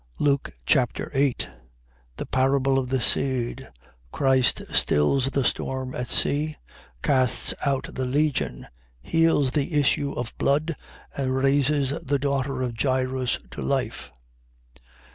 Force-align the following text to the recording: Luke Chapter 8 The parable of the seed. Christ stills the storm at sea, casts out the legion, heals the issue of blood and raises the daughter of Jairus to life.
Luke 0.17 0.53
Chapter 0.65 1.11
8 1.13 1.47
The 2.17 2.25
parable 2.25 2.79
of 2.79 2.89
the 2.89 2.99
seed. 2.99 3.69
Christ 4.11 4.63
stills 4.73 5.27
the 5.29 5.43
storm 5.45 5.93
at 5.93 6.07
sea, 6.09 6.55
casts 7.03 7.53
out 7.63 7.93
the 7.93 8.05
legion, 8.07 8.65
heals 9.03 9.51
the 9.51 9.73
issue 9.75 10.11
of 10.13 10.35
blood 10.39 10.75
and 11.15 11.35
raises 11.37 11.91
the 12.01 12.17
daughter 12.17 12.63
of 12.63 12.73
Jairus 12.81 13.37
to 13.51 13.61
life. 13.61 14.09